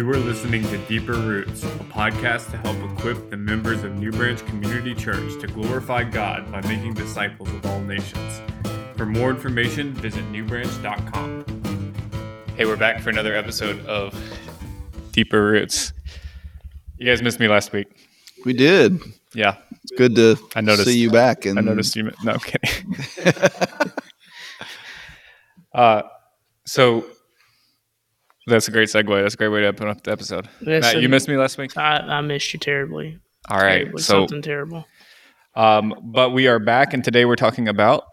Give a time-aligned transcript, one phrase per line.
[0.00, 4.10] You are listening to Deeper Roots, a podcast to help equip the members of New
[4.10, 8.40] Branch Community Church to glorify God by making disciples of all nations.
[8.96, 11.44] For more information, visit newbranch.com.
[12.56, 14.18] Hey, we're back for another episode of
[15.12, 15.92] Deeper Roots.
[16.96, 17.88] You guys missed me last week.
[18.46, 19.02] We did.
[19.34, 20.88] Yeah, It's good to I noticed.
[20.88, 21.44] see you back.
[21.44, 22.10] And I noticed you.
[22.24, 22.94] No, I'm kidding.
[25.74, 26.02] uh,
[26.64, 27.04] so
[28.50, 29.22] that's a great segue.
[29.22, 30.48] That's a great way to open up the episode.
[30.60, 31.76] Yes, Matt, you missed me last week.
[31.76, 33.18] I, I missed you terribly.
[33.48, 33.78] All right.
[33.84, 34.84] Terribly, So, something terrible.
[35.56, 38.04] um, but we are back, and today we're talking about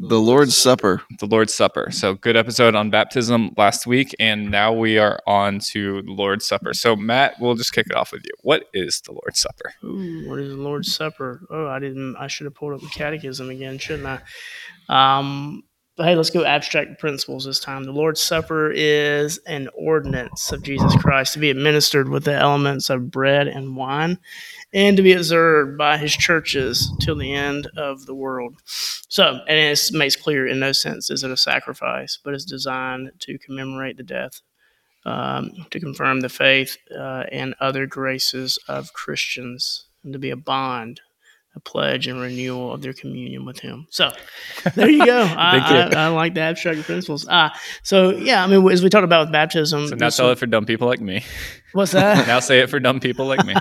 [0.00, 1.02] the Lord's Supper.
[1.20, 1.88] the Lord's Supper.
[1.90, 6.46] So, good episode on baptism last week, and now we are on to the Lord's
[6.46, 6.74] Supper.
[6.74, 8.32] So, Matt, we'll just kick it off with you.
[8.42, 9.72] What is the Lord's Supper?
[9.84, 11.42] Ooh, what is the Lord's Supper?
[11.50, 12.16] Oh, I didn't.
[12.16, 15.18] I should have pulled up the Catechism again, shouldn't I?
[15.18, 15.62] Um,
[15.96, 17.84] but hey, let's go abstract principles this time.
[17.84, 22.90] The Lord's Supper is an ordinance of Jesus Christ to be administered with the elements
[22.90, 24.18] of bread and wine,
[24.72, 28.56] and to be observed by His churches till the end of the world.
[28.64, 33.12] So, and it makes clear in no sense is it a sacrifice, but it's designed
[33.20, 34.40] to commemorate the death
[35.06, 40.36] um, to confirm the faith uh, and other graces of Christians, and to be a
[40.36, 41.00] bond,
[41.56, 43.86] a pledge, and renewal of their communion with Him.
[43.90, 44.10] So,
[44.74, 45.22] there you go.
[45.36, 47.26] I, I, I like the abstract principles.
[47.28, 50.38] Ah, so yeah, I mean, as we talked about with baptism, So, now tell it
[50.38, 51.24] for dumb people like me.
[51.72, 52.26] what's that?
[52.26, 53.54] now say it for dumb people like me.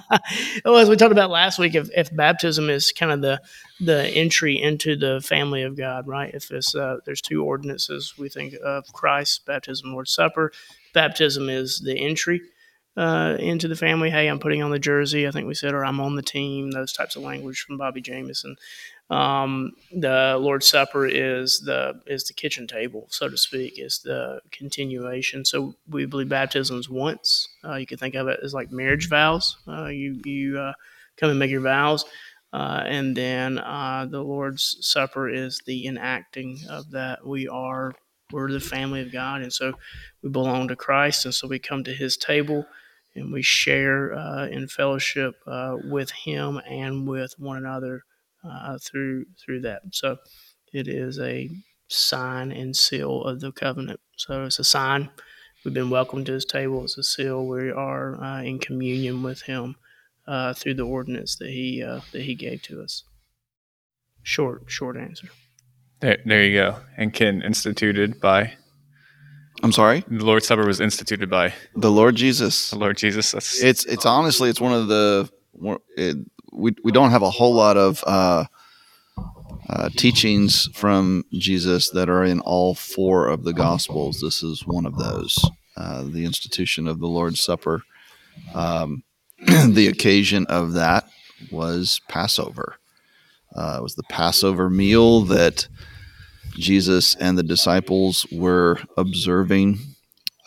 [0.65, 3.41] well, as we talked about last week, if, if baptism is kind of the
[3.79, 6.33] the entry into the family of God, right?
[6.33, 10.51] If it's uh, there's two ordinances we think of Christ, baptism, Lord's Supper.
[10.93, 12.41] Baptism is the entry
[12.95, 14.09] uh, into the family.
[14.09, 15.27] Hey, I'm putting on the jersey.
[15.27, 16.71] I think we said, or I'm on the team.
[16.71, 18.55] Those types of language from Bobby Jamieson.
[19.09, 23.79] Um, the Lord's Supper is the is the kitchen table, so to speak.
[23.79, 25.43] Is the continuation.
[25.45, 27.47] So we believe baptisms once.
[27.63, 29.57] Uh, you can think of it as like marriage vows.
[29.67, 30.73] Uh, you you uh,
[31.17, 32.05] come and make your vows,
[32.53, 37.25] uh, and then uh, the Lord's Supper is the enacting of that.
[37.25, 37.93] We are
[38.31, 39.73] we're the family of God, and so
[40.21, 42.65] we belong to Christ, and so we come to His table
[43.15, 48.03] and we share uh, in fellowship uh, with Him and with one another
[48.43, 49.81] uh, through through that.
[49.91, 50.17] So
[50.71, 51.49] it is a
[51.87, 53.99] sign and seal of the covenant.
[54.17, 55.09] So it's a sign.
[55.63, 56.83] We've been welcomed to His table.
[56.83, 57.45] It's a seal.
[57.45, 59.75] We are uh, in communion with Him
[60.27, 63.03] uh, through the ordinance that He uh, that He gave to us.
[64.23, 65.27] Short, short answer.
[65.99, 66.77] There, there you go.
[66.97, 68.53] And Ken instituted by
[69.63, 72.71] I'm sorry, the Lord's Supper was instituted by the Lord Jesus.
[72.71, 73.31] the Lord Jesus.
[73.31, 75.29] That's It's it's honestly it's one of the
[75.95, 76.17] it,
[76.51, 78.43] we we don't have a whole lot of uh,
[79.69, 84.19] uh, teachings from Jesus that are in all four of the Gospels.
[84.19, 85.49] This is one of those.
[85.77, 87.83] Uh, the institution of the Lord's Supper.
[88.53, 89.03] Um,
[89.39, 91.07] the occasion of that
[91.51, 92.75] was Passover.
[93.55, 95.67] Uh, it was the Passover meal that
[96.55, 99.79] Jesus and the disciples were observing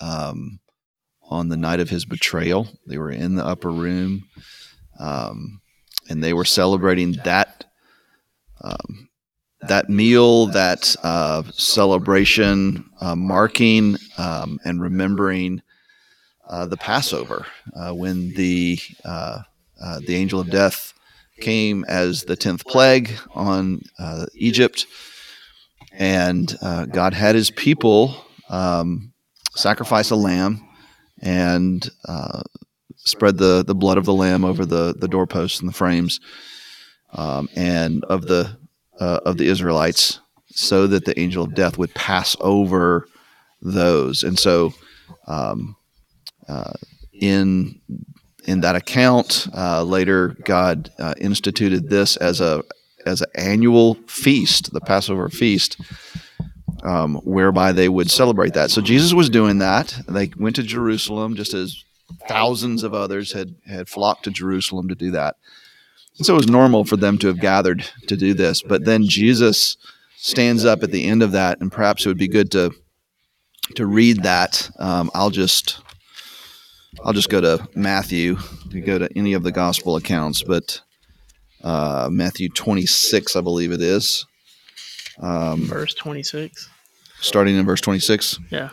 [0.00, 0.58] um,
[1.22, 2.68] on the night of his betrayal.
[2.86, 4.28] They were in the upper room,
[4.98, 5.60] um,
[6.08, 7.64] and they were celebrating that
[8.62, 9.08] um,
[9.68, 15.62] that meal, that uh, celebration, uh, marking um, and remembering
[16.48, 19.40] uh, the Passover uh, when the uh,
[20.06, 20.94] the angel of death
[21.40, 23.80] came as the tenth plague on
[24.34, 24.86] Egypt,
[25.96, 28.14] and uh, God had His people
[28.48, 29.12] um,
[29.54, 30.66] sacrifice a lamb
[31.20, 32.42] and uh,
[32.96, 36.20] spread the, the blood of the lamb over the, the doorposts and the frames
[37.12, 38.58] um, and of the
[39.00, 43.06] uh, of the Israelites, so that the angel of death would pass over
[43.60, 44.22] those.
[44.22, 44.72] And so,
[45.26, 45.76] um,
[46.48, 46.72] uh,
[47.12, 47.80] in
[48.44, 52.62] in that account, uh, later God uh, instituted this as a
[53.06, 55.80] as an annual feast, the Passover feast,
[56.82, 58.70] um, whereby they would celebrate that.
[58.70, 59.98] So Jesus was doing that.
[60.08, 61.82] They went to Jerusalem, just as
[62.28, 65.36] thousands of others had had flocked to Jerusalem to do that.
[66.18, 68.62] And so it was normal for them to have gathered to do this.
[68.62, 69.76] But then Jesus
[70.16, 72.72] stands up at the end of that, and perhaps it would be good to
[73.74, 74.70] to read that.
[74.78, 75.80] Um, I'll just
[77.04, 78.36] I'll just go to Matthew
[78.80, 80.80] go to any of the gospel accounts, but
[81.66, 84.24] uh, Matthew 26, I believe it is,
[85.20, 86.68] um, Verse twenty six.
[87.20, 88.38] starting in verse 26.
[88.50, 88.70] Yeah.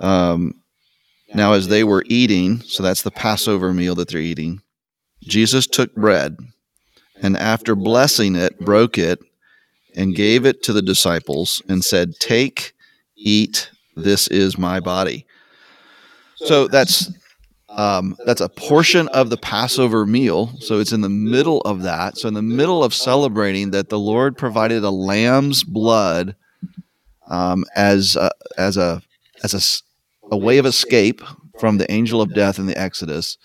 [0.00, 0.54] Um,
[1.34, 4.62] now, as they were eating, so that's the Passover meal that they're eating,
[5.22, 6.36] Jesus took bread
[7.20, 9.18] and after blessing it, broke it
[9.96, 12.72] and gave it to the disciples and said, Take,
[13.16, 15.26] eat, this is my body.
[16.36, 17.10] So that's
[17.76, 20.52] um, that's a portion of the Passover meal.
[20.60, 22.16] So it's in the middle of that.
[22.16, 26.36] So in the middle of celebrating that the Lord provided a lamb's blood
[27.28, 29.02] um, as a, as a
[29.42, 31.20] as a, a way of escape
[31.58, 33.38] from the angel of death in the Exodus.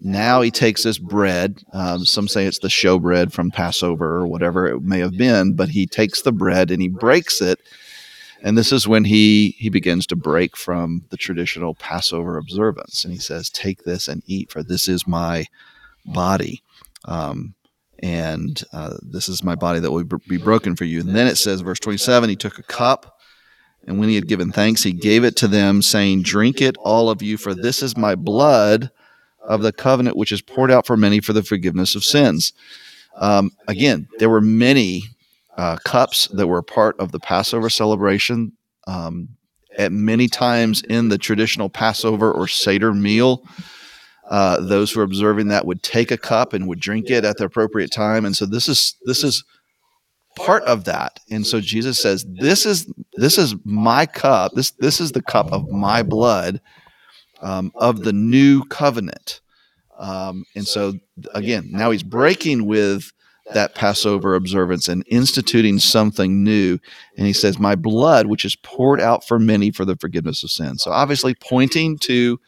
[0.00, 1.62] Now he takes this bread.
[1.72, 5.54] Um, some say it's the show bread from Passover or whatever it may have been,
[5.54, 7.60] but he takes the bread and he breaks it
[8.42, 13.04] and this is when he he begins to break from the traditional passover observance.
[13.04, 15.46] And he says take this and eat for this is my
[16.04, 16.62] body.
[17.04, 17.54] Um,
[18.00, 21.00] and uh, this is my body that will be broken for you.
[21.00, 23.18] And then it says verse 27 he took a cup
[23.86, 27.10] and when he had given thanks he gave it to them saying drink it all
[27.10, 28.90] of you for this is my blood
[29.40, 32.52] of the covenant which is poured out for many for the forgiveness of sins.
[33.16, 35.04] Um, again there were many
[35.56, 38.52] uh, cups that were part of the Passover celebration.
[38.86, 39.28] Um,
[39.78, 43.42] at many times in the traditional Passover or Seder meal,
[44.28, 47.38] uh, those who were observing that would take a cup and would drink it at
[47.38, 48.24] the appropriate time.
[48.24, 49.44] And so this is this is
[50.36, 51.20] part of that.
[51.30, 54.52] And so Jesus says, "This is this is my cup.
[54.54, 56.60] This this is the cup of my blood
[57.40, 59.40] um, of the new covenant."
[59.98, 60.94] Um, and so
[61.34, 63.12] again, now he's breaking with
[63.54, 66.78] that Passover observance and instituting something new.
[67.16, 70.50] And he says, My blood, which is poured out for many for the forgiveness of
[70.50, 70.82] sins.
[70.82, 72.40] So obviously pointing to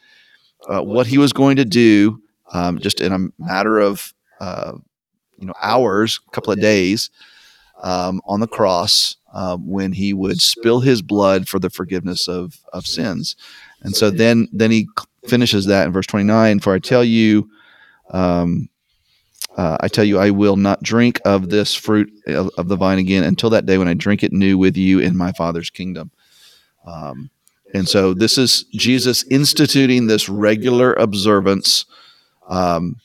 [0.69, 2.21] uh, what he was going to do
[2.53, 4.73] um, just in a matter of uh,
[5.37, 7.09] you know hours, a couple of days
[7.81, 12.59] um, on the cross uh, when he would spill his blood for the forgiveness of,
[12.73, 13.35] of sins.
[13.81, 14.87] And so then then he
[15.27, 17.49] finishes that in verse 29 For I tell you,
[18.11, 18.69] um,
[19.55, 22.99] uh, I tell you, I will not drink of this fruit of, of, the vine
[22.99, 26.11] again until that day when I drink it new with you in my Father's kingdom.
[26.85, 27.29] Um,
[27.73, 31.85] and so this is Jesus instituting this regular observance.
[32.47, 32.97] Um,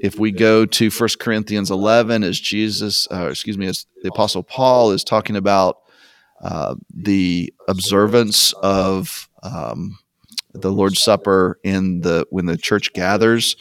[0.00, 4.42] if we go to 1 Corinthians 11, as Jesus, uh, excuse me, as the Apostle
[4.42, 5.78] Paul is talking about
[6.40, 9.98] uh, the observance of um,
[10.54, 13.56] the Lord's Supper in the when the church gathers.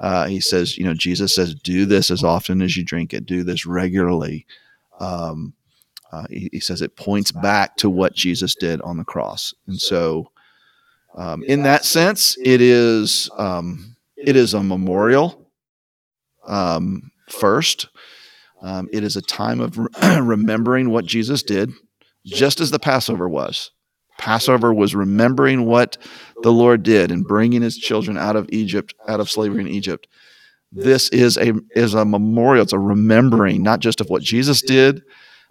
[0.00, 3.26] Uh, he says, you know, Jesus says, do this as often as you drink it,
[3.26, 4.46] do this regularly.
[4.98, 5.52] Um,
[6.10, 9.54] uh, he, he, says it points back to what Jesus did on the cross.
[9.66, 10.30] And so,
[11.14, 15.46] um, in that sense, it is, um, it is a memorial
[16.46, 17.88] um, first.
[18.62, 19.88] Um, it is a time of re-
[20.20, 21.72] remembering what Jesus did,
[22.24, 23.70] just as the Passover was.
[24.20, 25.96] Passover was remembering what
[26.42, 30.06] the Lord did and bringing his children out of Egypt, out of slavery in Egypt.
[30.70, 32.62] This is a is a memorial.
[32.62, 35.02] It's a remembering, not just of what Jesus did,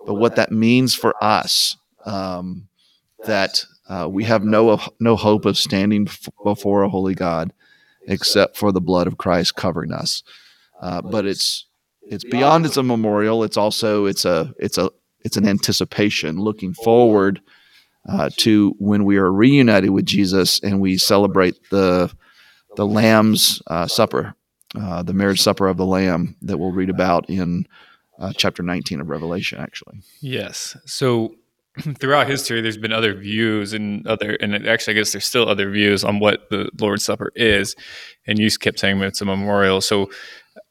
[0.06, 1.78] but what that means for us.
[2.06, 2.68] Um,
[3.26, 6.08] that uh, we have no no hope of standing
[6.44, 7.52] before a holy God
[8.08, 10.22] except for the blood of Christ covering us.
[10.80, 11.66] Uh, but it's
[12.04, 12.68] it's beyond.
[12.68, 13.44] It's a memorial.
[13.44, 17.42] It's also it's a it's a it's an anticipation, looking forward
[18.08, 22.12] uh, to when we are reunited with Jesus and we celebrate the
[22.76, 24.36] the Lamb's uh, Supper,
[24.80, 27.66] uh, the marriage supper of the Lamb that we'll read about in
[28.20, 29.60] uh, chapter 19 of Revelation.
[29.60, 30.78] Actually, yes.
[30.86, 31.36] So
[32.00, 35.70] throughout history, there's been other views and other, and actually, I guess there's still other
[35.72, 37.76] views on what the Lord's Supper is.
[38.28, 39.82] And you kept saying it's a memorial.
[39.82, 40.10] So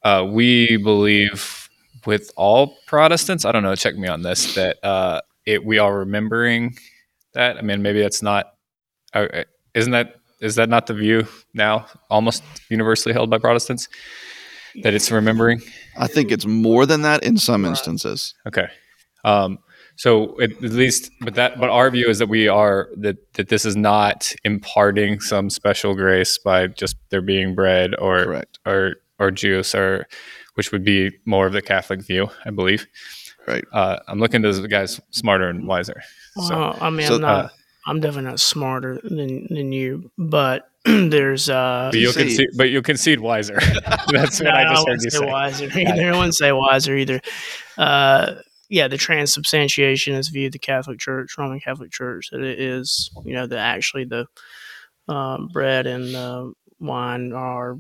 [0.03, 1.69] uh, we believe
[2.07, 5.99] with all Protestants, I don't know, check me on this, that uh, it, we are
[5.99, 6.76] remembering
[7.35, 7.57] that?
[7.57, 8.55] I mean, maybe that's not.
[9.15, 9.45] Uh, uh,
[9.75, 13.89] isn't that is that not the view now, almost universally held by Protestants,
[14.83, 15.61] that it's remembering?
[15.97, 18.35] I think it's more than that in some instances.
[18.47, 18.69] Okay.
[19.25, 19.59] Um,
[19.97, 23.49] so at, at least, but that, but our view is that we are that that
[23.49, 28.59] this is not imparting some special grace by just there being bread or Correct.
[28.65, 30.07] or or juice or
[30.55, 32.87] which would be more of the Catholic view, I believe.
[33.49, 33.64] Right.
[33.73, 36.00] Uh, I'm looking to the guys smarter and wiser.
[36.35, 37.45] So, Well, I mean, so, I'm not.
[37.45, 37.49] uh,
[37.87, 41.88] I'm definitely not smarter than than you, but there's uh.
[41.90, 43.59] but you'll See- concede, but you'll concede wiser.
[44.12, 45.26] That's what No, I just heard wouldn't you say say.
[45.26, 46.02] wiser either.
[46.12, 47.21] I wouldn't say wiser either.
[47.78, 48.35] Uh,
[48.69, 53.33] yeah, the transubstantiation is viewed the Catholic Church, Roman Catholic Church, that it is, you
[53.33, 54.26] know, that actually the
[55.11, 57.78] um, bread and uh, wine are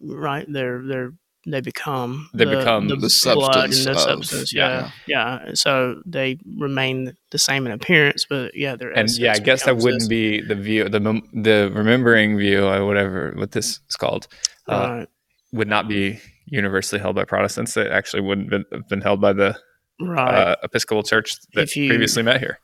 [0.00, 0.44] right.
[0.48, 1.12] They're they're
[1.46, 4.54] they become They the, become the, the blood substance and the of- substance.
[4.54, 4.90] yeah.
[5.06, 5.50] Yeah, yeah.
[5.54, 9.76] So they remain the same in appearance, but yeah, their And yeah, I guess that
[9.76, 10.08] wouldn't this.
[10.08, 11.00] be the view, the
[11.32, 14.26] the remembering view, or whatever what this is called,
[14.68, 15.08] uh, Right.
[15.52, 17.76] would not be universally held by Protestants.
[17.76, 19.56] It actually wouldn't been, have been held by the
[20.00, 20.34] right.
[20.34, 22.58] uh, Episcopal Church that If you- previously met here.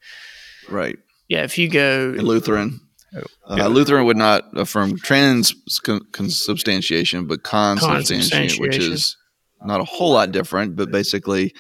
[0.69, 0.99] Right.
[1.29, 2.81] yeah, if you go And Lutheran.
[3.15, 3.67] Uh, Yeah.
[3.67, 9.17] Lutheran would not affirm transubstantiation, but consubstantiation, which is
[9.65, 11.53] not a whole lot different, but basically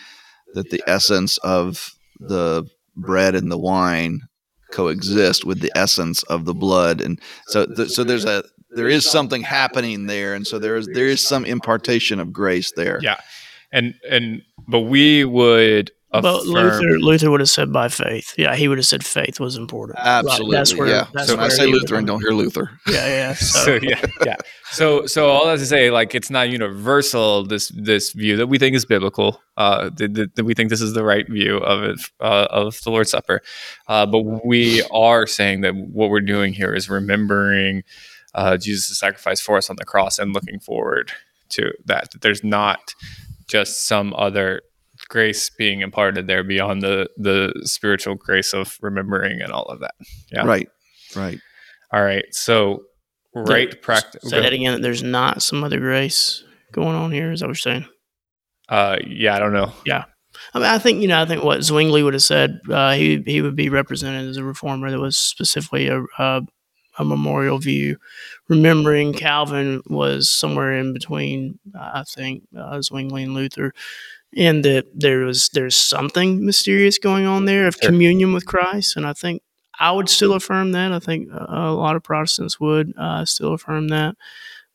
[0.54, 2.64] that the essence of the
[2.97, 4.21] bread and the wine
[4.73, 8.42] coexist with the essence of the blood, and so th- so there's a
[8.76, 12.73] there is something happening there, and so there is there is some impartation of grace
[12.76, 12.99] there.
[13.02, 13.19] Yeah.
[13.73, 18.35] And and but we would But affirm Luther, Luther would have said by faith.
[18.37, 19.97] Yeah, he would have said faith was important.
[19.99, 20.88] Right, Absolutely, That's where.
[20.88, 21.07] yeah.
[21.12, 22.71] That's so when I say he would- Lutheran, don't hear Luther.
[22.88, 23.35] Yeah, yeah.
[23.35, 24.37] So, so yeah, yeah.
[24.73, 27.45] So so all that to say, like it's not universal.
[27.45, 29.40] This this view that we think is biblical.
[29.57, 32.81] Uh, that, that, that we think this is the right view of it uh, of
[32.83, 33.40] the Lord's Supper.
[33.87, 37.83] Uh, but we are saying that what we're doing here is remembering
[38.35, 41.12] uh, Jesus' sacrifice for us on the cross and looking forward
[41.50, 42.11] to that.
[42.12, 42.95] That there's not
[43.49, 44.62] just some other
[45.11, 49.95] grace being imparted there beyond the the spiritual grace of remembering and all of that.
[50.33, 50.47] Yeah.
[50.47, 50.69] Right,
[51.14, 51.38] right.
[51.93, 52.25] All right.
[52.31, 52.85] So
[53.35, 54.31] right practice.
[54.31, 54.81] say that again.
[54.81, 57.33] There's not some other grace going on here.
[57.33, 57.87] Is that what you're saying?
[58.69, 59.73] Uh, yeah, I don't know.
[59.85, 60.05] Yeah.
[60.55, 61.21] I mean, I think you know.
[61.21, 62.61] I think what Zwingli would have said.
[62.71, 66.43] Uh, he he would be represented as a reformer that was specifically a a,
[66.99, 67.97] a memorial view.
[68.49, 71.59] Remembering Calvin was somewhere in between.
[71.75, 73.73] uh, I think uh, Zwingli and Luther,
[74.37, 77.90] and that there was there's something mysterious going on there of Sure.
[77.90, 78.96] communion with Christ.
[78.96, 79.42] And I think
[79.78, 80.92] I would still affirm that.
[80.92, 84.14] I think a lot of Protestants would uh, still affirm that.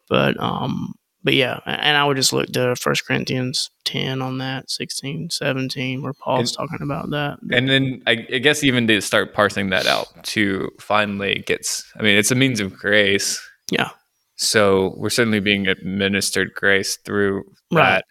[0.09, 0.93] But um,
[1.23, 6.03] but yeah, and I would just look to First Corinthians 10 on that, 16, 17,
[6.03, 7.39] where Paul's talking about that.
[7.51, 11.83] And then I, I guess even to start parsing that out to finally gets.
[11.99, 13.41] I mean, it's a means of grace.
[13.71, 13.89] Yeah.
[14.35, 18.03] So we're certainly being administered grace through Right.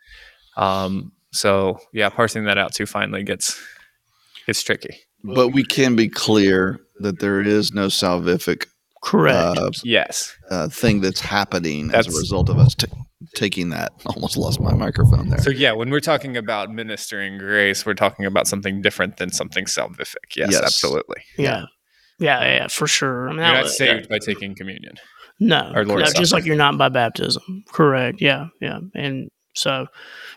[0.57, 0.63] that.
[0.63, 1.13] Um.
[1.35, 3.61] So yeah, parsing that out too finally gets
[4.47, 4.97] gets tricky.
[5.23, 8.67] But we can be clear that there is no salvific
[9.03, 9.59] Correct.
[9.59, 10.35] uh, Yes.
[10.51, 12.87] uh, thing that's happening as a result of us ta
[13.35, 13.93] taking that.
[14.07, 15.39] Almost lost my microphone there.
[15.41, 19.65] So yeah, when we're talking about ministering grace, we're talking about something different than something
[19.65, 20.37] salvific.
[20.37, 20.63] Yes, Yes.
[20.63, 21.23] absolutely.
[21.39, 21.65] yeah.
[22.19, 22.43] yeah.
[22.45, 23.29] Yeah, for sure.
[23.29, 24.95] I mean, You're I- not saved by taking communion.
[25.41, 27.65] No, no, just like you're not by baptism.
[27.73, 28.21] Correct.
[28.21, 28.79] Yeah, yeah.
[28.95, 29.87] And so,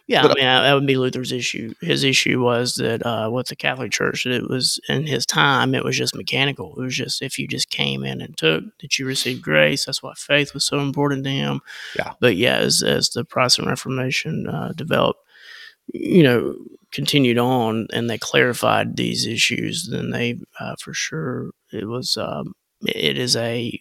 [0.05, 1.73] yeah, But- I mean, that would be Luther's issue.
[1.81, 5.83] His issue was that uh, with the Catholic Church, it was in his time, it
[5.83, 6.75] was just mechanical.
[6.79, 9.85] It was just if you just came in and took that you received grace.
[9.85, 11.61] That's why faith was so important to him.
[11.97, 12.13] Yeah.
[12.19, 15.19] But yeah, as as the Protestant Reformation uh, developed,
[15.93, 16.55] you know,
[16.93, 22.53] continued on and they clarified these issues, then they uh, for sure it was um,
[22.85, 23.77] it is a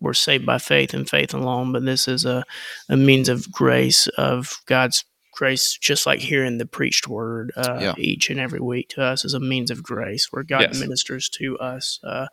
[0.00, 2.44] we're saved by faith and faith alone, but this is a,
[2.88, 7.94] a means of grace of God's grace, just like hearing the preached word uh, Yeah.
[7.96, 10.80] each and every week to us is a means of grace where God Yes.
[10.80, 12.26] ministers to us uh,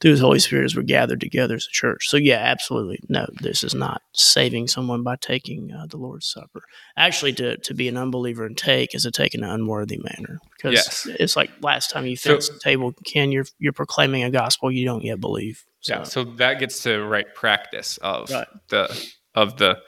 [0.00, 2.08] through His Holy Spirit as we're gathered together as a church.
[2.08, 3.00] So, yeah, absolutely.
[3.08, 6.62] No, this is not saving someone by taking uh, the Lord's Supper.
[6.96, 10.38] Actually, to, to be an unbeliever and take is to take in an unworthy manner
[10.56, 11.06] because Yes.
[11.18, 14.86] it's like last time you So- the table, Ken, you're, you're proclaiming a gospel you
[14.86, 15.66] don't yet believe.
[15.80, 18.46] So, Yeah, so that gets to right practice of Right.
[18.68, 19.78] the of the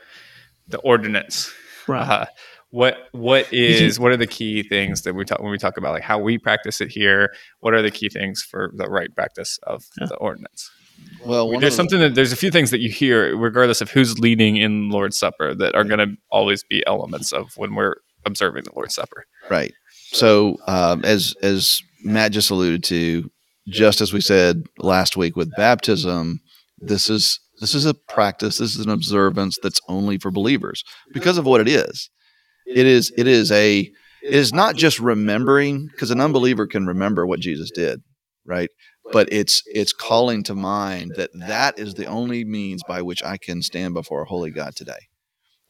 [0.68, 1.52] the ordinance.
[1.88, 2.08] right.
[2.08, 2.26] Uh,
[2.70, 5.92] what what is what are the key things that we talk when we talk about
[5.92, 7.32] like how we practice it here?
[7.58, 10.06] What are the key things for the right practice of Yeah.
[10.06, 10.70] the ordinance?
[11.24, 13.80] well, one there's of the- something that there's a few things that you hear, regardless
[13.80, 17.74] of who's leading in Lord's Supper, that are going to always be elements of when
[17.74, 19.24] we're observing the Lord's Supper.
[19.48, 19.72] Right.
[20.12, 23.30] So, um, as as Matt just alluded to,
[23.68, 26.40] just as we said last week with baptism,
[26.78, 28.58] this is this is a practice.
[28.58, 32.10] This is an observance that's only for believers because of what it is.
[32.66, 33.80] It is it is a
[34.22, 38.00] it is not just remembering because an unbeliever can remember what Jesus did,
[38.46, 38.70] right?
[39.12, 43.36] But it's it's calling to mind that that is the only means by which I
[43.36, 45.08] can stand before a holy God today,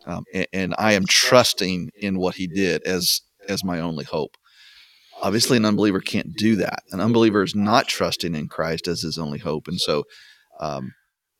[0.06, 4.36] um, and, and I am trusting in what He did as as my only hope.
[5.22, 6.82] Obviously, an unbeliever can't do that.
[6.92, 10.04] An unbeliever is not trusting in Christ as his only hope, and so
[10.60, 10.92] um,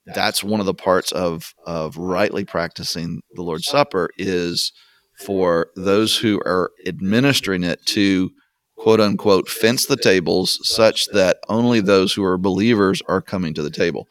[0.07, 4.73] that's one of the parts of of rightly practicing the Lord's Supper is
[5.25, 8.31] for those who are administering it to
[8.77, 13.63] quote unquote fence the tables such that only those who are believers are coming to
[13.63, 14.07] the table.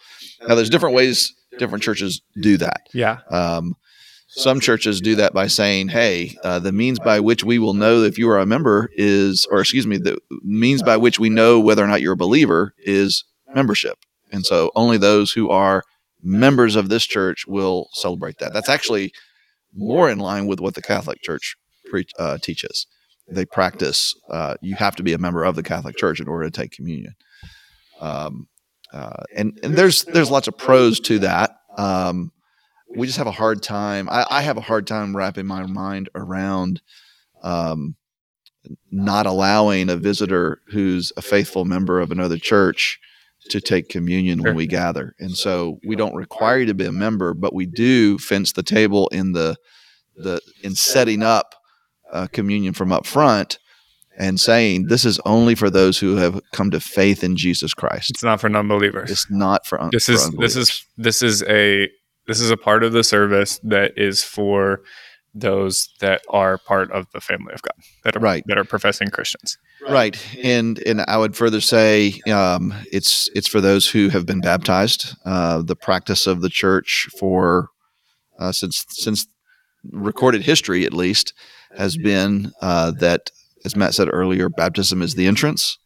[0.48, 2.82] Now, there's different ways different churches do that.
[2.94, 3.74] Yeah, Um,
[4.40, 8.04] some churches do that by saying, "Hey, uh, the means by which we will know
[8.04, 11.60] if you are a member is, or excuse me, the means by which we know
[11.60, 13.98] whether or not you're a believer is membership."
[14.32, 15.84] And so, only those who are
[16.22, 18.54] members of this church will celebrate that.
[18.54, 19.12] That's actually
[19.74, 21.56] more in line with what the Catholic Church
[21.90, 22.88] pre- uh, teaches.
[23.28, 24.16] They practice.
[24.30, 26.72] Uh, you have to be a member of the Catholic Church in order to take
[26.72, 27.14] communion.
[28.00, 28.48] Um,
[28.92, 31.52] uh, and and there's there's lots of pros to that.
[31.78, 32.32] Um,
[32.96, 34.10] we just have a hard time.
[34.10, 36.82] I, I have a hard time wrapping my mind around
[37.44, 37.96] um,
[38.92, 43.00] not allowing a visitor who's a faithful member of another church
[43.50, 44.46] to take communion Sure.
[44.50, 45.16] when we gather.
[45.20, 48.64] And so we don't require you to be a member, but we do fence the
[48.64, 49.56] table in the
[50.16, 51.56] the in setting up
[52.12, 53.58] uh, communion from up front
[54.18, 58.10] and saying this is only for those who have come to faith in Jesus Christ.
[58.10, 59.10] It's not for non-believers.
[59.10, 61.88] It's not for un- this for is this is this is a
[62.30, 64.82] this is a part of the service that is for
[65.34, 68.44] those that are part of the family of God that are Right.
[68.48, 69.58] that are professing Christians.
[69.88, 74.42] right and and i would further say um, it's it's for those who have been
[74.42, 77.70] baptized uh, the practice of the church for
[78.40, 79.26] uh, since since
[79.92, 81.34] recorded history at least
[81.78, 83.32] has been uh, that
[83.66, 85.78] as matt said earlier baptism is the entrance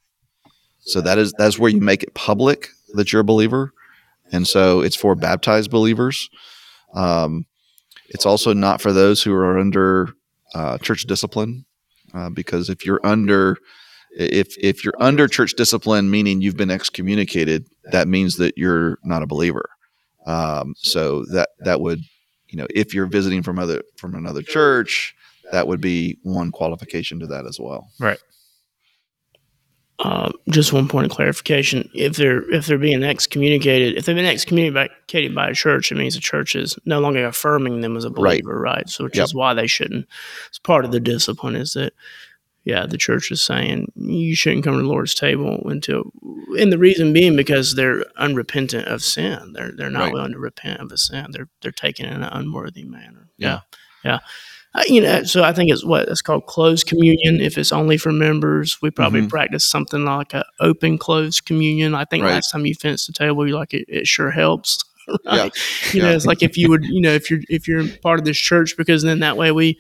[0.80, 3.72] so that is that's where you make it public that you're a believer
[4.34, 6.30] and so it's for baptized believers
[6.94, 7.46] um,
[8.10, 10.10] it's also not for those who are under
[10.54, 11.66] uh, church discipline
[12.14, 13.58] uh, because if you're under
[14.16, 19.24] if if you're under church discipline, meaning you've been excommunicated, that means that you're not
[19.24, 19.70] a believer.
[20.26, 22.02] Um, so that that would,
[22.48, 25.16] you know, if you're visiting from other from another church,
[25.52, 27.90] that would be one qualification to that as well.
[30.00, 34.26] Uh, just one point of clarification: if they're if they're being excommunicated, if they've been
[34.26, 38.10] excommunicated by a church, it means the church is no longer affirming them as a
[38.10, 38.44] Right.
[38.44, 38.90] believer, right?
[38.90, 39.24] So, which Yep.
[39.26, 40.08] is why they shouldn't.
[40.50, 41.94] It's part of the discipline is that,
[42.66, 46.12] yeah, the church is saying you shouldn't come to the Lord's table until,
[46.60, 49.54] and the reason being because they're unrepentant of sin.
[49.54, 50.14] They're they're not Right.
[50.14, 51.28] willing to repent of a sin.
[51.32, 53.30] They're they're taking it in an unworthy manner.
[53.38, 53.60] Yeah.
[54.04, 54.12] yeah.
[54.12, 54.20] yeah.
[54.76, 57.40] Uh, you know, so I think it's what it's called closed communion.
[57.42, 59.30] If it's only for members, we probably Mhm.
[59.30, 61.94] practice something like a open closed communion.
[61.94, 62.32] I think Right.
[62.34, 64.80] last time you fenced the table, you like it, it sure helps.
[65.26, 65.38] Yeah.
[65.38, 65.54] Right?
[65.94, 66.16] You know, Yeah.
[66.16, 68.76] it's like if you would, you know, if you're if you're part of this church,
[68.78, 69.78] because then that way we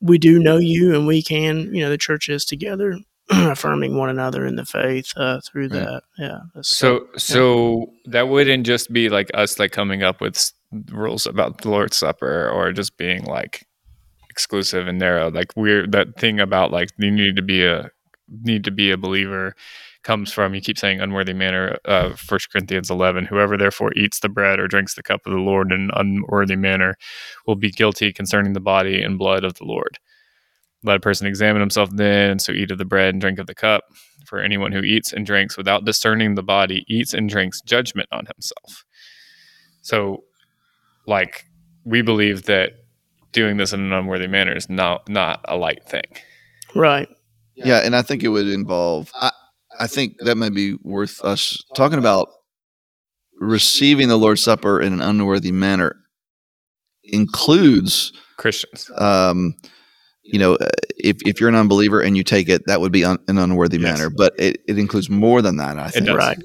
[0.00, 2.98] we do know you and we can, you know, the church is together,
[3.30, 5.72] affirming one another in the faith uh, through Right.
[5.84, 6.02] that.
[6.18, 6.38] Yeah.
[6.52, 10.52] that's- So so that wouldn't just be like us like coming up with
[10.90, 13.65] rules about the Lord's Supper or just being like
[14.36, 15.30] exclusive and narrow.
[15.30, 17.90] Like we're that thing about like you need to be a
[18.42, 19.54] need to be a believer
[20.02, 24.28] comes from you keep saying unworthy manner uh first corinthians 11 whoever therefore eats the
[24.28, 26.96] bread or drinks the cup of the lord in an unworthy manner
[27.46, 29.98] will be guilty concerning the body and blood of the lord.
[30.82, 33.54] Let a person examine himself then so eat of the bread and drink of the
[33.54, 33.84] cup.
[34.26, 38.26] For anyone who eats and drinks without discerning the body eats and drinks judgment on
[38.26, 38.84] himself.
[39.82, 40.24] So
[41.06, 41.46] like
[41.84, 42.72] we believe that
[43.32, 46.04] doing this in an unworthy manner is not not a light thing
[46.74, 47.08] right.
[47.54, 49.10] Yeah, and I think it would involve.
[49.14, 49.30] I,
[49.80, 52.28] I think that may be worth us talking about
[53.40, 55.96] receiving the Lord's Supper in an unworthy manner
[57.04, 59.54] includes christians um,
[60.26, 63.04] you know, uh, if, if you're an unbeliever and you take it, that would be
[63.04, 63.98] un, an unworthy Yes.
[63.98, 64.10] manner.
[64.10, 65.78] But it, it includes more than that.
[65.78, 66.06] I think.
[66.06, 66.16] does.
[66.16, 66.38] Right.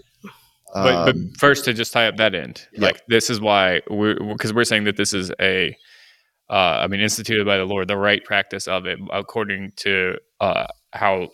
[0.73, 2.81] but, but Um, first to just tie up that end yeah.
[2.81, 5.75] like this is why we're because we're saying that this is a
[6.51, 10.67] uh, i mean instituted by the lord the right practice of it according to uh,
[10.93, 11.27] how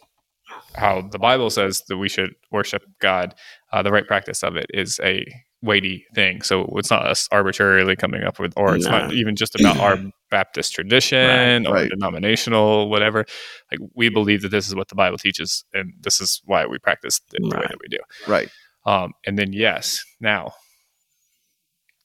[0.76, 3.36] how the bible says that we should worship god
[3.74, 5.26] uh, the right practice of it is a
[5.64, 6.44] weighty thing.
[6.44, 9.98] So it's not us arbitrarily coming up with or it's not even just about our
[10.30, 11.90] baptist tradition or Right.
[11.90, 13.26] denominational whatever.
[13.72, 16.78] Like we believe that this is what the bible teaches and this is why we
[16.78, 17.98] practice it the way that we do.
[18.28, 18.50] Right.
[18.86, 20.52] um, and then, yes, now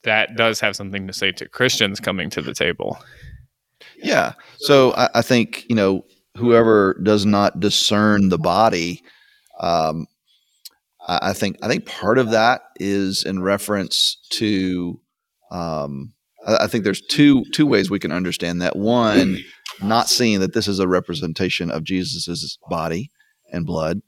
[0.05, 2.99] that does have something to say to Christians coming to the table.
[4.03, 4.33] Yeah.
[4.59, 6.05] So I, I think you know
[6.37, 9.03] whoever does not discern the body,
[9.61, 10.07] um,
[11.07, 15.01] I, think I think part of that is in reference to.
[15.51, 16.13] Um,
[16.47, 18.77] I, I think there's two two ways we can understand that.
[18.77, 19.39] One,
[19.83, 23.11] not seeing that this is a representation of Jesus's body
[23.53, 24.01] and blood,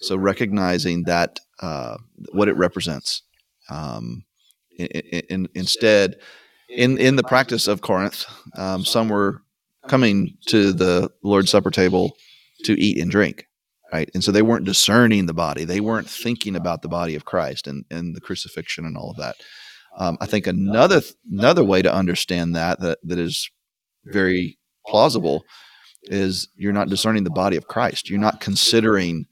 [0.00, 1.96] so recognizing that uh,
[2.32, 3.22] what it represents.
[3.68, 4.24] Um,
[4.86, 6.16] in, in, instead,
[6.68, 8.24] in in the practice of Corinth,
[8.56, 9.42] um, some were
[9.88, 12.16] coming to the Lord's Supper table
[12.64, 13.46] to eat and drink,
[13.92, 14.10] right?
[14.14, 17.66] And so they weren't discerning the body; they weren't thinking about the body of Christ
[17.66, 19.36] and and the crucifixion and all of that.
[19.98, 23.50] Um, I think another another way to understand that that that is
[24.04, 25.44] very plausible
[26.04, 28.08] is you're not discerning the body of Christ.
[28.08, 29.26] You're not considering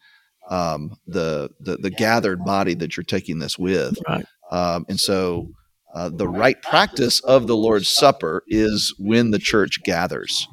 [0.51, 3.99] um, the, the the gathered body that you're taking this with.
[4.09, 4.25] Right.
[4.51, 5.51] Um, and so
[5.95, 10.47] uh, the right practice of the Lord's Supper is when the church gathers.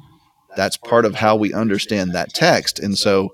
[0.56, 2.78] That's part of how we understand that text.
[2.78, 3.30] And so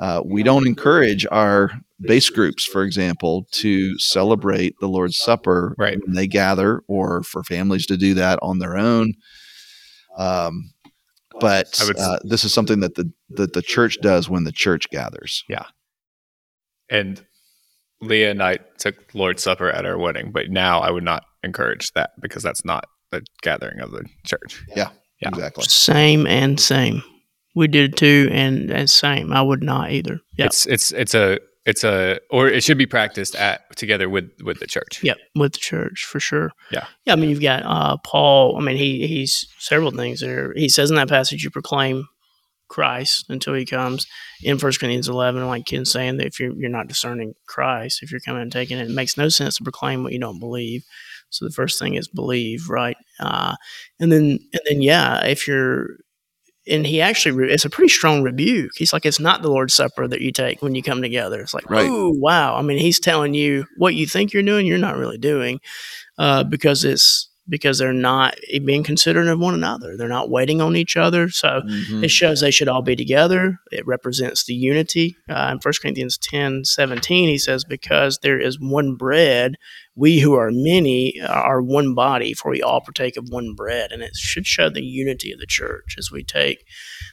[0.00, 5.98] uh, we don't encourage our base groups, for example, to celebrate the Lord's Supper Right.
[6.04, 9.14] when they gather, or for families to do that on their own.
[10.16, 10.72] Um,
[11.40, 15.44] but uh, this is something that the that the church does when the church gathers.
[15.48, 15.64] Yeah,
[16.90, 17.24] and
[18.02, 21.92] Leah and I took Lord's Supper at our wedding, but now I would not encourage
[21.92, 24.62] that because that's not the gathering of the church.
[24.74, 24.90] Yeah.
[25.22, 25.64] Exactly.
[25.64, 27.02] Same and same.
[27.54, 29.32] We did too, and and same.
[29.32, 30.20] I would not either.
[30.36, 30.46] Yeah.
[30.46, 34.58] It's it's it's a it's a or it should be practiced at together with with
[34.58, 35.00] the church.
[35.02, 36.50] Yep, with the church for sure.
[36.70, 36.86] Yeah.
[37.04, 37.12] yeah.
[37.12, 38.56] I mean, you've got uh, Paul.
[38.58, 40.52] I mean, he he's several things there.
[40.54, 42.08] He says in that passage, you proclaim
[42.72, 44.06] Christ until he comes.
[44.42, 48.10] In First Corinthians eleven, like Ken's saying, that if you're you're not discerning Christ, if
[48.10, 50.84] you're coming and taking it, it makes no sense to proclaim what you don't believe.
[51.30, 52.96] So the first thing is believe, right?
[53.20, 53.54] Uh,
[54.00, 55.86] and then and then yeah, if you're
[56.66, 58.70] and he actually re- it's a pretty strong rebuke.
[58.76, 61.40] He's like, it's not the Lord's Supper that you take when you come together.
[61.40, 61.88] It's like, Right.
[61.90, 62.54] oh wow.
[62.54, 65.58] I mean, he's telling you what you think you're doing, you're not really doing,
[66.18, 69.96] uh, because it's because they're not being considerate of one another.
[69.96, 71.28] They're not waiting on each other.
[71.28, 72.04] So Mhm.
[72.04, 73.58] it shows they should all be together.
[73.72, 75.16] It represents the unity.
[75.28, 79.56] Uh, in 1 Corinthians 10 17, he says, Because there is one bread,
[79.96, 83.90] we who are many are one body, for we all partake of one bread.
[83.92, 86.64] And it should show the unity of the church as we take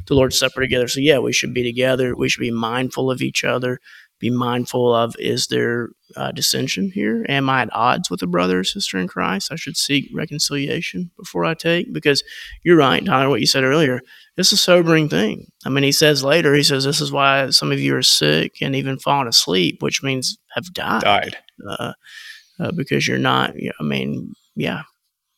[0.07, 0.87] the Lord's Supper together.
[0.87, 2.15] So, yeah, we should be together.
[2.15, 3.79] We should be mindful of each other.
[4.19, 7.25] Be mindful of is there uh, dissension here?
[7.29, 9.51] Am I at odds with a brother or sister in Christ?
[9.51, 12.23] I should seek reconciliation before I take because
[12.63, 14.01] you're right, Tyler, what you said earlier.
[14.38, 15.47] It's a sobering thing.
[15.65, 18.55] I mean, he says later, he says, This is why some of you are sick
[18.62, 21.38] and even fallen asleep, which means have died Died.
[21.69, 21.93] uh,
[22.60, 24.84] uh, because you're not, I mean, yeah.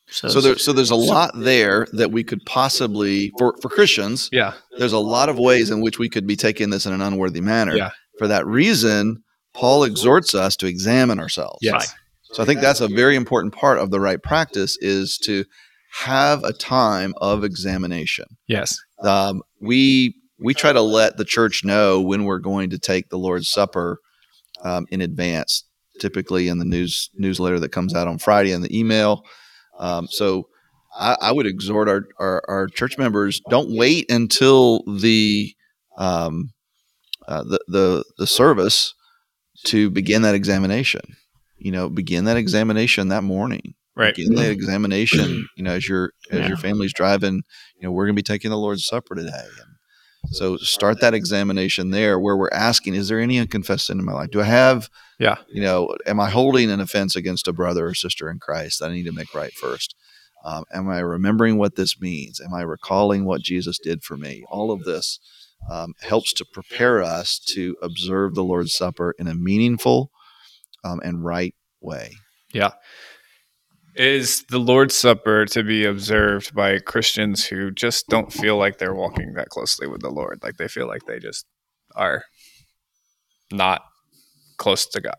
[0.08, 4.28] So, So there, so there's a lot there that we could possibly for for Christians.
[4.30, 4.52] Yeah.
[4.78, 7.40] There's a lot of ways in which we could be taking this in an unworthy
[7.40, 7.74] manner.
[7.74, 7.90] Yeah.
[8.22, 11.58] For that reason, Paul exhorts us to examine ourselves.
[11.60, 11.72] Yes.
[11.72, 11.88] Right.
[12.22, 15.44] So I think that's a very important part of the right practice is to
[15.90, 18.26] have a time of examination.
[18.46, 18.78] Yes.
[19.02, 23.18] Um, we we try to let the church know when we're going to take the
[23.18, 23.98] Lord's Supper
[24.62, 25.64] um, in advance,
[25.98, 29.24] typically in the news newsletter that comes out on Friday and the email.
[29.80, 30.46] Um, so
[30.96, 35.52] I, I would exhort our, our our church members: don't wait until the
[35.98, 36.52] um,
[37.28, 38.94] uh, the the the service
[39.64, 41.00] to begin that examination.
[41.58, 44.14] You know, begin that examination that morning Right.
[44.14, 46.48] begin the examination you know as your as Yeah.
[46.48, 47.42] your family's driving
[47.76, 49.28] you know we're going to be taking the lord's supper today
[49.60, 49.76] and
[50.34, 54.12] so start that examination there where we're asking is there any unconfessed sin in my
[54.14, 55.36] life do i have Yeah.
[55.46, 58.90] you know am i holding an offense against a brother or sister in christ that
[58.90, 59.94] i need to make right first
[60.42, 64.42] um, am i remembering what this means am i recalling what jesus did for me
[64.50, 65.20] all of this
[65.70, 70.10] um, helps to prepare us to observe the lord's supper in a meaningful
[70.84, 72.12] um, and right way
[72.52, 72.72] Yeah.
[73.94, 78.94] Is the Lord's Supper to be observed by Christians who just don't feel like they're
[78.94, 80.40] walking that closely with the Lord?
[80.42, 81.44] Like they feel like they just
[81.94, 82.24] are
[83.50, 83.82] not
[84.56, 85.16] close to God.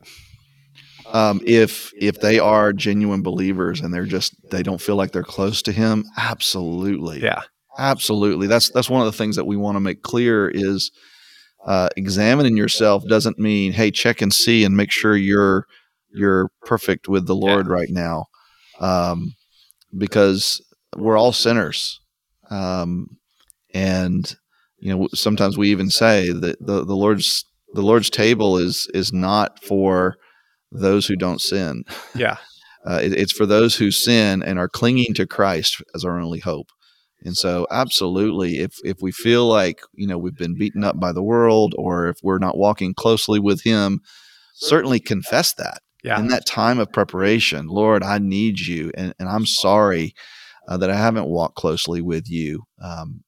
[1.12, 5.22] um, if if they are genuine believers and they're just they don't feel like they're
[5.24, 7.42] close to him absolutely Yeah.
[7.78, 10.92] Absolutely that's that's one of the things that we want to make clear is
[11.66, 15.66] uh, examining yourself doesn't mean hey check and see and make sure you're
[16.14, 18.26] you're perfect with the lord right now
[18.80, 19.34] um,
[19.98, 20.62] because
[20.98, 22.00] we're all sinners
[22.50, 23.08] um,
[23.74, 24.36] and
[24.80, 29.12] you know sometimes we even say that the, the lord's the lord's table is is
[29.14, 30.16] not for
[30.72, 31.84] those who don't sin.
[32.16, 32.38] Yeah.
[32.86, 36.40] Uh, it- it's for those who sin and are clinging to Christ as our only
[36.40, 36.68] hope.
[37.26, 41.12] And so, absolutely, if if we feel like you know we've been beaten up by
[41.12, 44.02] the world, or if we're not walking closely with Him,
[44.56, 46.20] certainly confess that Yeah.
[46.20, 47.68] in that time of preparation.
[47.68, 50.14] Lord, I need you, and, and I'm sorry
[50.68, 52.64] uh, that I haven't walked closely with you.
[52.82, 53.24] Um,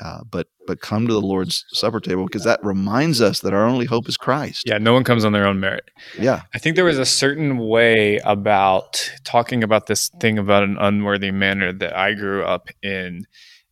[0.00, 3.66] uh, but but come to the Lord's supper table because that reminds us that our
[3.66, 4.64] only hope is Christ.
[4.66, 4.78] Yeah.
[4.78, 5.90] No one comes on their own merit.
[6.18, 6.42] Yeah.
[6.54, 11.30] I think there was a certain way about talking about this thing about an unworthy
[11.30, 13.26] manner that I grew up in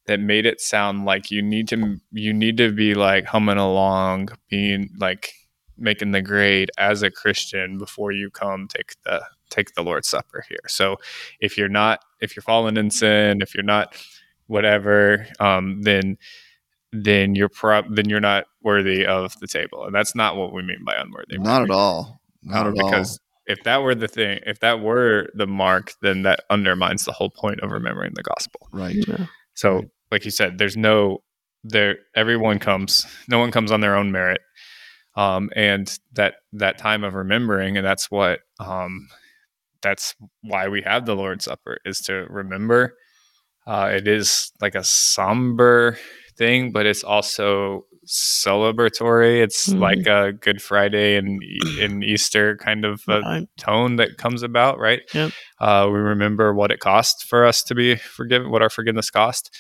[0.06, 4.30] that made it sound like you need to you need to be like humming along,
[4.48, 5.32] being like
[5.76, 10.44] making the grade as a Christian before you come take the take the Lord's Supper
[10.48, 10.58] here.
[10.66, 10.96] So
[11.40, 13.94] if you're not if you're falling in sin, if you're not
[14.48, 16.16] whatever, um, then
[16.92, 20.62] then you're pro- then you're not worthy of the table, and that's not what we
[20.62, 21.38] mean by unworthy.
[21.38, 22.20] Not at all.
[22.42, 22.90] Not Um, at all.
[22.90, 27.12] because if that were the thing, if that were the mark, then that undermines the
[27.12, 28.68] whole point of remembering the gospel.
[28.72, 28.96] Right.
[29.06, 29.26] Yeah.
[29.54, 31.22] So, like you said, there's no
[31.64, 31.96] there.
[32.16, 33.06] Everyone comes.
[33.28, 34.40] No one comes on their own merit.
[35.14, 39.08] um, and that that time of remembering, and that's what um,
[39.82, 42.94] that's why we have the Lord's Supper is to remember.
[43.68, 45.98] Uh, it is like a somber
[46.38, 49.42] thing, but it's also celebratory.
[49.42, 49.80] It's Mhm.
[49.80, 51.42] like a Good Friday and
[51.78, 53.46] in Easter kind of a Right.
[53.58, 55.02] tone that comes about, right?
[55.12, 55.32] Yep.
[55.60, 59.54] Uh, we remember what it cost for us to be forgiven, what our forgiveness cost,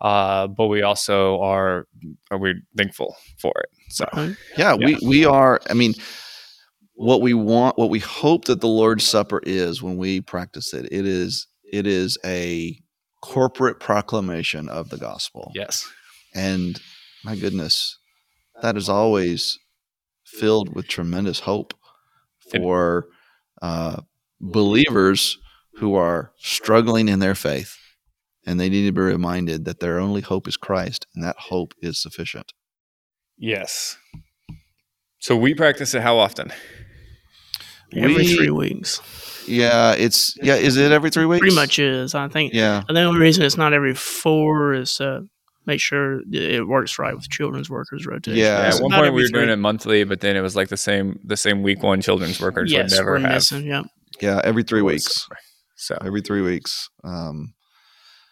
[0.00, 1.88] uh, but we also are
[2.30, 3.70] are we thankful for it.
[3.90, 4.36] So Right.
[4.56, 5.60] Yeah, we we are.
[5.68, 5.94] I mean,
[6.94, 10.86] what we want, what we hope that the Lord's Supper is when we practice it,
[10.92, 12.78] it is it is a
[13.20, 15.52] corporate proclamation of the gospel.
[15.54, 15.88] yes,
[16.34, 16.80] And
[17.24, 17.98] my goodness,
[18.62, 19.58] that is always
[20.24, 21.74] filled with tremendous hope
[22.50, 23.06] for
[23.62, 24.00] uh,
[24.40, 25.38] believers
[25.76, 27.76] who are struggling in their faith.
[28.46, 31.74] And they need to be reminded that their only hope is Christ, and that hope
[31.82, 32.52] is sufficient.
[33.36, 33.96] yes.
[35.20, 36.52] So we practice it how often?
[37.96, 39.00] Every We- three weeks.
[39.46, 40.56] Yeah, it's yeah.
[40.56, 41.40] Is it every three weeks?
[41.40, 42.14] Pretty much is.
[42.14, 42.52] I think.
[42.52, 45.20] Yeah, And the only reason it's not every four is uh,
[45.64, 48.38] make sure it works right with children's workers rotation.
[48.38, 50.42] Yeah, Yeah, It's at one point we every were doing it monthly, but then it
[50.42, 53.32] was like the same the same week one children's workers Yes, would never we're have.
[53.32, 53.64] missing.
[53.64, 53.82] Yeah.
[54.20, 54.40] yeah.
[54.44, 55.26] Every three weeks.
[55.76, 56.90] So Every three weeks.
[57.04, 57.54] Um,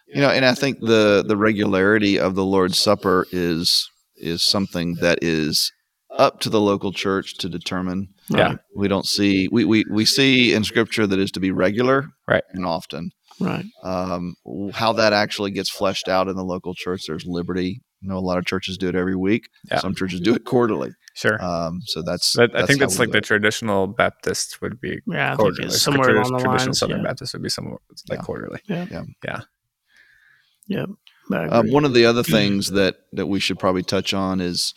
[0.08, 3.88] you know, and I think the the regularity of the Lord's Supper is
[4.18, 5.72] is something that is
[6.18, 8.08] up to the local church to determine.
[8.28, 8.42] Yeah.
[8.48, 8.58] Right.
[8.74, 12.42] We don't see we we, we see in Scripture that is to be regular, Right.
[12.52, 13.10] and often.
[13.38, 13.66] Right.
[13.84, 14.34] Um,
[14.72, 17.82] how that actually gets fleshed out in the local church, there's liberty.
[18.00, 19.48] You know, a lot of churches do it every week.
[19.70, 19.80] Yeah.
[19.80, 20.90] Some churches do it quarterly.
[21.14, 21.42] sure.
[21.42, 25.26] Um, so that's, That, I think how that's like the traditional Baptist would be Yeah.
[25.26, 25.66] I think quarterly.
[25.68, 26.78] it's somewhere Tradi- along the traditional lines.
[26.78, 27.04] Southern Yeah.
[27.04, 28.22] Baptist would be somewhere like Yeah.
[28.24, 28.60] quarterly.
[28.68, 28.88] Yep.
[31.28, 34.40] But I Um, one of the other things that that we should probably touch on
[34.40, 34.74] is,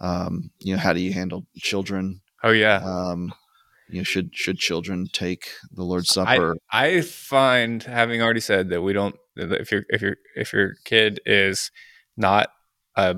[0.00, 2.20] um, you know, how do you handle children?
[2.42, 2.80] Oh yeah.
[2.84, 3.32] Um,
[3.88, 6.56] you know, should should children take the Lord's I, Supper?
[6.70, 10.74] I find having already said that we don't that if your if your if your
[10.84, 11.70] kid is
[12.16, 12.50] not
[12.96, 13.16] a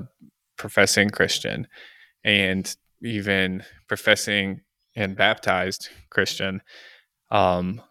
[0.57, 1.67] professing Christian
[2.23, 4.61] and even professing
[4.95, 6.61] and baptized Christian,
[7.31, 7.81] um,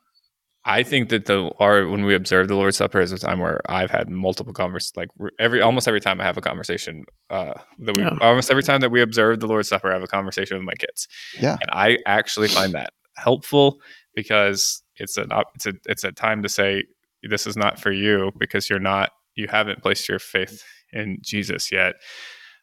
[0.68, 3.60] I think that the our when we observe the Lord's Supper is a time where
[3.68, 4.96] I've had multiple conversations.
[4.96, 5.08] Like
[5.40, 8.16] every almost every time I have a conversation, uh, that we Yeah.
[8.20, 10.74] almost every time that we observe the Lord's Supper, I have a conversation with my
[10.74, 11.08] kids.
[11.40, 11.56] Yeah.
[11.60, 13.80] and I actually find that helpful
[14.14, 16.84] because it's an it's a it's a time to say
[17.22, 21.72] this is not for you because you're not you haven't placed your faith in Jesus
[21.72, 21.94] yet,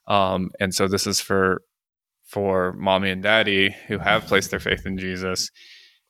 [0.07, 1.61] um, and so this is for
[2.25, 5.49] for mommy and daddy who have placed their faith in Jesus,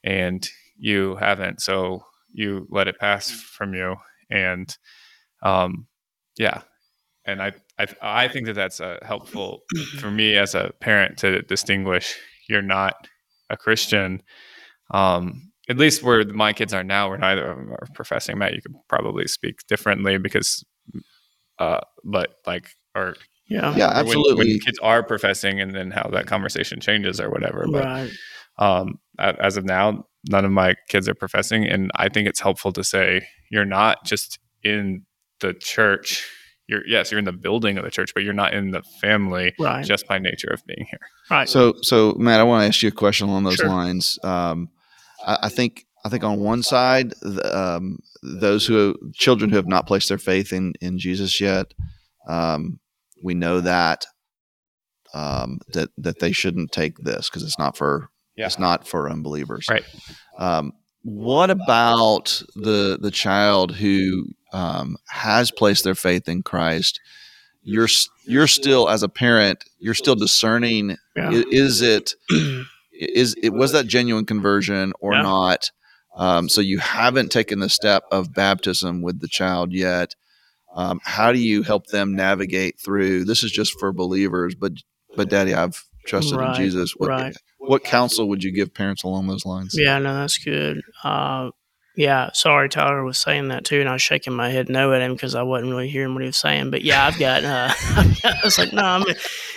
[0.04, 1.62] and you haven't.
[1.62, 3.96] So you let it pass from you,
[4.30, 4.76] and
[5.44, 5.88] um,
[6.38, 6.62] yeah,
[7.26, 9.62] and I I I think that that's uh, helpful
[10.00, 12.18] for me as a parent to distinguish.
[12.50, 13.08] You're not
[13.50, 14.22] a Christian.
[14.92, 18.38] Um, at least where my kids are now, where neither of them are professing.
[18.38, 20.64] Matt, you could probably speak differently because,
[21.58, 23.16] uh, but like, or
[23.48, 23.76] yeah.
[23.76, 24.36] Yeah, or when- absolutely.
[24.36, 27.66] When, kids are professing, and then how that conversation changes or whatever.
[27.72, 28.12] But Right.
[28.60, 32.72] um, as of now, none of my kids are professing, and I think it's helpful
[32.74, 35.06] to say you're not just in
[35.40, 36.28] the church.
[36.68, 39.54] You're yes, you're in the building of the church, but you're not in the family
[39.60, 39.86] Right.
[39.86, 41.00] just by nature of being here.
[41.30, 41.48] right.
[41.48, 43.70] So, so Matt, I want to ask you a question along those Sure.
[43.70, 44.18] lines.
[44.24, 44.70] Um,
[45.26, 49.68] I, I think I think on one side, the, um, those who children who have
[49.68, 51.68] not placed their faith in in Jesus yet,
[52.28, 52.80] um,
[53.24, 54.06] we know that
[55.14, 58.46] um, that that they shouldn't take this because it's not for Yeah.
[58.48, 59.68] it's not for unbelievers.
[59.70, 59.84] Right.
[60.38, 67.00] Um, what about the the child who um, has placed their faith in Christ?
[67.64, 67.88] You're
[68.26, 70.98] you're still as a parent, you're still discerning.
[71.16, 71.30] Yeah.
[71.32, 72.14] i- Is it
[72.92, 75.22] is it was that genuine conversion or Yeah.
[75.24, 75.72] not?
[76.16, 80.16] Um, so you haven't taken the step of baptism with the child yet.
[80.74, 83.26] Um, how do you help them navigate through?
[83.26, 84.74] This is just for believers, but
[85.16, 86.94] but Daddy, I've trusted Right, in Jesus.
[86.98, 87.36] What, right.
[87.68, 89.76] What counsel would you give parents along those lines?
[89.78, 90.82] Yeah, no, that's good.
[91.04, 91.52] Uh,
[91.96, 95.02] yeah, sorry, Tyler was saying that too, and I was shaking my head no at
[95.02, 96.70] him because I wasn't really hearing what he was saying.
[96.70, 97.44] But yeah, I've got.
[97.44, 97.70] Uh,
[98.24, 99.16] I was like, no, I mean,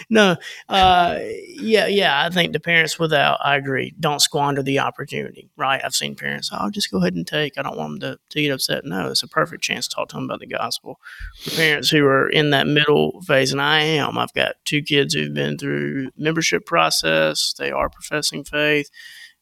[0.08, 0.36] no,
[0.68, 2.24] uh, yeah, yeah.
[2.24, 5.50] I think the parents, without, I agree, don't squander the opportunity.
[5.56, 5.80] Right?
[5.84, 7.58] I've seen parents, oh, just go ahead and take.
[7.58, 8.84] I don't want them to, to get upset.
[8.84, 11.00] No, it's a perfect chance to talk to them about the gospel.
[11.42, 14.16] For parents who are in that middle phase, and I am.
[14.16, 17.54] I've got two kids who've been through membership process.
[17.58, 18.90] They are professing faith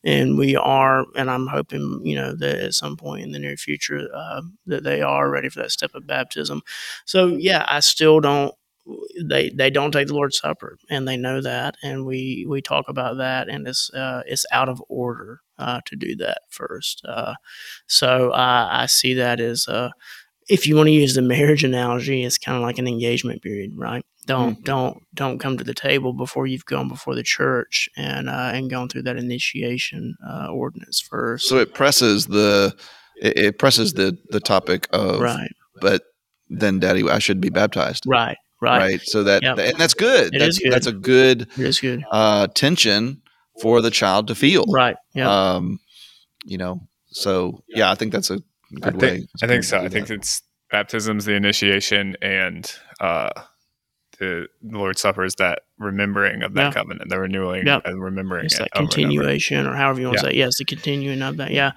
[0.06, 3.58] and we are and i'm hoping you know that at some point in the near
[3.58, 6.62] future uh, that they are ready for that step of baptism
[7.06, 8.54] so yeah i still don't
[9.24, 12.88] they they don't take the Lord's Supper, and they know that, and we we talk
[12.88, 17.02] about that, and it's uh, it's out of order uh, to do that first.
[17.04, 17.34] Uh,
[17.88, 19.90] so I see that as uh,
[20.48, 23.72] if you want to use the marriage analogy, it's kind of like an engagement period,
[23.76, 24.04] right?
[24.26, 24.62] Don't mm-hmm.
[24.62, 28.70] don't don't come to the table before you've gone before the church and uh, and
[28.70, 31.48] gone through that initiation uh, ordinance first.
[31.48, 32.74] So it presses the
[33.20, 36.02] it, it presses the the topic of right, but
[36.48, 38.04] then, Daddy, I should be baptized.
[38.06, 39.00] Right, right, right.
[39.02, 39.58] So that yep.
[39.58, 40.34] and that's good.
[40.34, 40.72] It that's good.
[40.72, 41.42] that's a good.
[41.42, 42.04] It is good.
[42.10, 43.22] Uh, tension
[43.60, 44.64] for the child to feel.
[44.66, 44.96] Right.
[45.14, 45.54] Yeah.
[45.54, 45.80] Um,
[46.44, 46.80] you know.
[47.08, 48.40] So yeah, I think that's a
[48.74, 49.26] good I think, way.
[49.42, 49.80] I think so.
[49.80, 53.30] I think it's baptism's the initiation and uh
[54.18, 56.72] the Lord's Supper is that remembering of that yeah.
[56.72, 57.82] covenant, the renewing yep.
[57.84, 60.22] and remembering it's it that continuation, or however you want yeah.
[60.22, 60.32] to say.
[60.32, 60.38] It.
[60.38, 61.50] Yes, the continuing of that.
[61.50, 61.72] Yeah.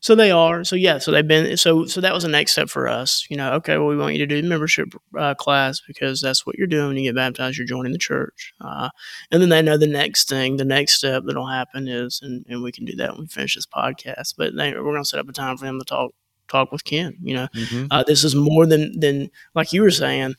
[0.00, 0.64] So they are.
[0.64, 0.98] So yeah.
[0.98, 1.56] So they've been.
[1.56, 3.26] So so that was the next step for us.
[3.28, 3.52] You know.
[3.54, 3.76] Okay.
[3.76, 6.88] Well, we want you to do the membership uh, class because that's what you're doing.
[6.88, 8.54] When you get baptized, you're joining the church.
[8.60, 8.90] Uh,
[9.30, 12.62] and then they know the next thing, the next step that'll happen is, and, and
[12.62, 14.34] we can do that when we finish this podcast.
[14.36, 16.12] But they, we're going to set up a time for them to talk
[16.50, 17.16] talk with Ken.
[17.22, 17.86] You know, mm-hmm.
[17.90, 20.34] uh, this is more than than like you were saying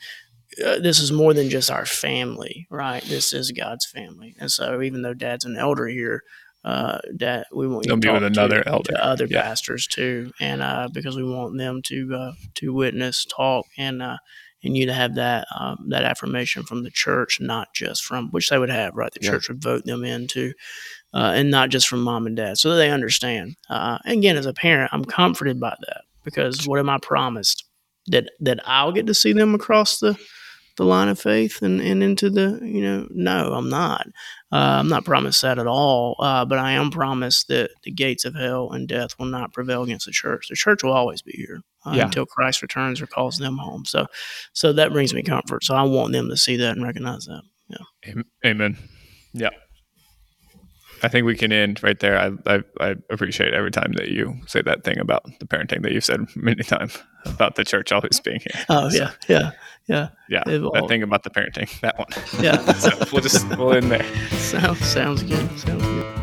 [0.64, 3.04] uh, this is more than just our family, right?
[3.04, 6.24] This is God's family, and so even though Dad's an elder here,
[6.64, 9.42] uh, Dad, we want you to be with another to, elder, to other yeah.
[9.42, 14.18] pastors too, and uh, because we want them to uh, to witness, talk, and uh,
[14.64, 18.50] and you to have that um, that affirmation from the church, not just from which
[18.50, 19.12] they would have, right?
[19.12, 19.32] The yeah.
[19.32, 20.54] church would vote them into.
[21.14, 23.56] Uh, and not just from mom and dad, so that they understand.
[23.70, 27.66] Uh, and again, as a parent, I'm comforted by that because what am I promised?
[28.08, 30.18] That that I'll get to see them across the
[30.78, 34.08] the line of faith and, and into the you know no i'm not.
[34.52, 38.26] Uh, i'm not promised that at all uh, but i am promised that the gates
[38.26, 40.48] of hell and death will not prevail against the church.
[40.50, 42.06] The church will always be here uh, yeah.
[42.06, 43.86] until christ returns or calls them home.
[43.86, 44.08] So
[44.54, 45.64] so that brings me comfort.
[45.64, 47.44] So i want them to see that and recognize that.
[47.68, 48.22] Yeah.
[48.46, 48.78] Amen.
[49.34, 49.50] Yeah
[51.04, 52.18] I think we can end right there.
[52.18, 55.92] I, I, I appreciate every time that you say that thing about the parenting that
[55.92, 58.66] you've said many times about the church always being here.
[58.70, 59.52] Oh so, yeah, yeah,
[59.88, 60.44] yeah, yeah.
[60.46, 62.44] That thing about the parenting, that one.
[62.44, 62.74] Yeah.
[62.74, 64.04] so we'll just we'll end there.
[64.32, 65.60] Sounds sounds good.
[65.60, 66.21] Sounds good.